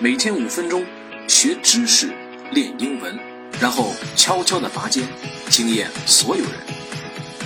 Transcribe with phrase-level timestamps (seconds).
[0.00, 0.86] 每天五分钟，
[1.26, 2.08] 学知识，
[2.52, 3.18] 练英文，
[3.60, 5.02] 然后悄悄的拔尖，
[5.50, 6.52] 惊艳所有人。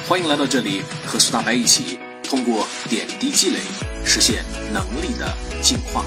[0.06, 3.56] 欢迎来到这里，和苏大白一起通过点滴积累，
[4.04, 6.04] 实现能力的进化。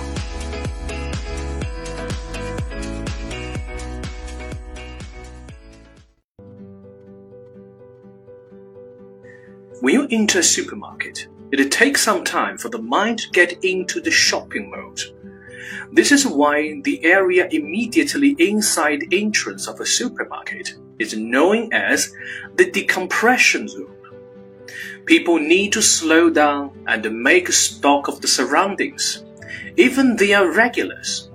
[9.82, 14.12] When you enter supermarket, it takes some time for the mind to get into the
[14.12, 15.15] shopping mode.
[15.92, 22.14] This is why the area immediately inside the entrance of a supermarket is known as
[22.56, 23.92] the decompression zone.
[25.06, 29.24] People need to slow down and make stock of the surroundings,
[29.78, 31.30] even they are regulars.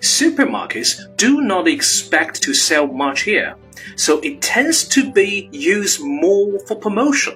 [0.00, 3.56] Supermarkets do not expect to sell much here,
[3.96, 7.34] so it tends to be used more for promotion.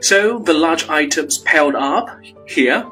[0.00, 2.08] So the large items piled up
[2.46, 2.86] here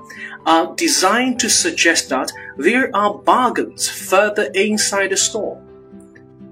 [0.44, 5.60] are designed to suggest that there are bargains further inside the store.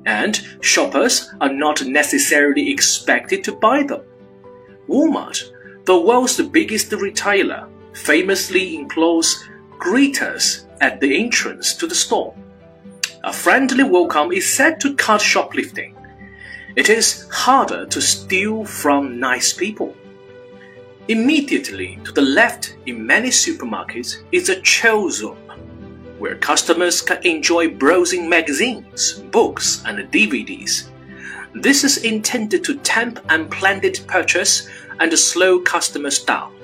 [0.06, 4.02] And shoppers are not necessarily expected to buy them.
[4.88, 5.50] Walmart,
[5.86, 9.48] the world's biggest retailer, famously employs
[9.78, 12.34] greeters at the entrance to the store.
[13.22, 15.96] A friendly welcome is said to cut shoplifting.
[16.76, 19.94] It is harder to steal from nice people.
[21.08, 25.36] Immediately to the left in many supermarkets is a chill zone,
[26.18, 30.88] where customers can enjoy browsing magazines, books, and DVDs.
[31.52, 34.66] This is intended to tempt unplanned purchase
[34.98, 36.54] and slow customers down.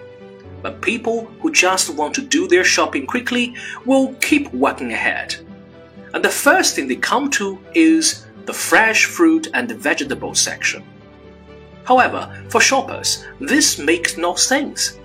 [0.62, 5.36] But people who just want to do their shopping quickly will keep walking ahead.
[6.14, 10.82] And the first thing they come to is the fresh fruit and vegetable section.
[11.83, 14.97] However, for shoppers, this makes no sense.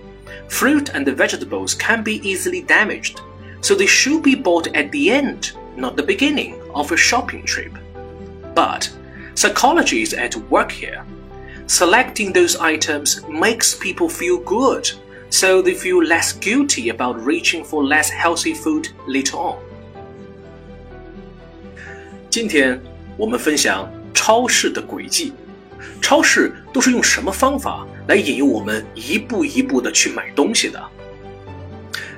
[0.49, 3.21] Fruit and vegetables can be easily damaged,
[3.61, 7.73] so they should be bought at the end, not the beginning of a shopping trip.
[8.55, 8.91] But
[9.35, 11.05] psychology is at work here.
[11.67, 14.91] Selecting those items makes people feel good,
[15.29, 19.59] so they feel less guilty about reaching for less healthy food later on.
[22.31, 22.81] 今天
[23.17, 25.33] 我们分享超市的轨迹。
[26.02, 30.82] 超市都是用什么方法来引诱我们一步一步的去买东西的？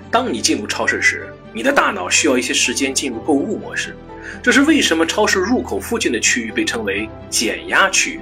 [0.09, 3.95] 当你进入超市时，你的大脑需要一些时间进入购物模式。
[4.41, 8.19] 这是为什么超市入口附近的区域被称为减压区。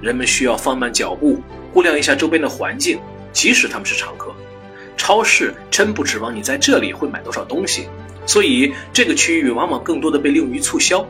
[0.00, 1.40] 人们需要放慢脚步，
[1.72, 2.98] 估量一下周边的环境，
[3.32, 4.34] 即使他们是常客。
[4.96, 7.88] 超市真不指望你在这里会买多少东西，
[8.26, 11.06] 所以这个区域往往更多的被利用于促销。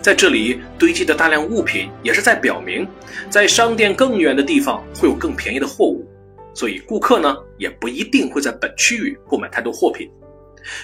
[0.00, 2.86] 在这里堆积的大量物品，也是在表明，
[3.30, 6.06] 在商店更远的地方会有更便宜的货物，
[6.54, 10.10] 所以顾客呢也不一定会在本区域购买太多货品。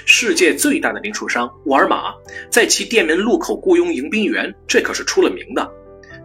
[0.04, 2.12] 世界最大的零售商沃尔玛
[2.50, 5.70] 在其店门路口雇佣迎宾员，这可是出了名的。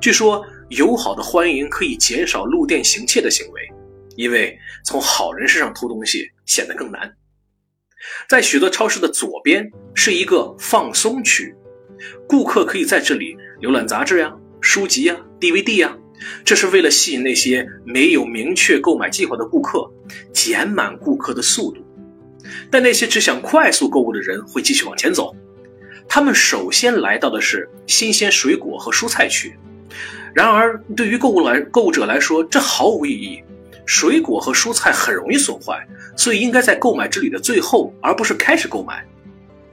[0.02, 3.62] 据说友好的欢迎可以减少入店行窃的行为，
[4.16, 7.14] 因为从好人身上偷东西显得更难。
[8.28, 11.56] 在许多超市的左边是一个放松区。
[12.28, 15.98] 顾客可以在这里浏览杂志呀、书籍呀、DVD 呀，
[16.44, 19.90] 这是为了吸引那些没有明确购买计划的顾客，
[20.32, 21.82] 减慢顾客的速度。
[22.70, 25.36] 但那些只想快速购物的人会继续往前走，
[26.08, 29.56] 他们首先来到的是新鲜水果和蔬菜区。
[30.34, 33.42] 然而，对于购物来购物者来说，这毫无意义。
[33.86, 39.06] 水果和蔬菜很容易损坏，所以应该在购买之旅的最后，而不是开始购买。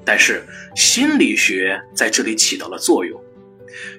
[0.05, 0.43] 但是
[0.75, 3.21] 心理学在这里起到了作用，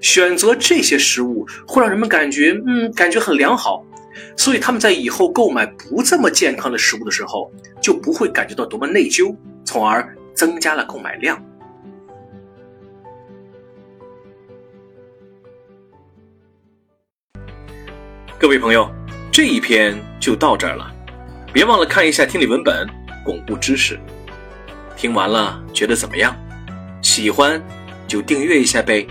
[0.01, 3.85] 选择这些食物会让人们感觉，嗯，感觉很良好，
[4.35, 7.51] 所以他们在以后购买不这么健康的食物的时候，
[7.81, 11.41] 就不会感觉到多么内疚，从而增加了购买量。
[18.39, 18.89] 各位朋友，
[19.31, 20.91] 这一篇就到这儿了，
[21.53, 22.87] 别忘了看一下听力文本，
[23.23, 23.99] 巩固知识。
[25.01, 26.35] 听完了，觉得怎么样？
[27.01, 27.59] 喜欢
[28.07, 29.07] 就订阅一下呗。